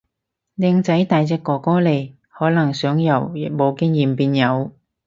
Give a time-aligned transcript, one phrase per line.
[0.57, 4.71] 靚仔大隻哥哥嚟，可能想由冇經驗變有